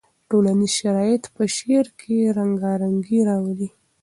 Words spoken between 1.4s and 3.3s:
شعر کې رنګارنګي